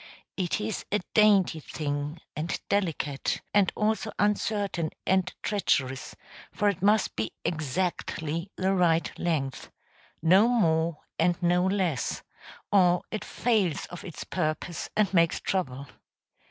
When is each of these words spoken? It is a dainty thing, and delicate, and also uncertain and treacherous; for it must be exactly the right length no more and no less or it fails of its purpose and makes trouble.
It 0.35 0.59
is 0.59 0.83
a 0.91 0.97
dainty 1.13 1.59
thing, 1.59 2.19
and 2.35 2.59
delicate, 2.69 3.39
and 3.53 3.71
also 3.75 4.11
uncertain 4.17 4.89
and 5.05 5.31
treacherous; 5.43 6.15
for 6.51 6.69
it 6.69 6.81
must 6.81 7.15
be 7.15 7.33
exactly 7.45 8.49
the 8.55 8.73
right 8.73 9.11
length 9.19 9.69
no 10.23 10.47
more 10.47 11.01
and 11.19 11.39
no 11.43 11.67
less 11.67 12.23
or 12.71 13.03
it 13.11 13.23
fails 13.23 13.85
of 13.91 14.03
its 14.03 14.23
purpose 14.23 14.89
and 14.97 15.13
makes 15.13 15.39
trouble. 15.39 15.87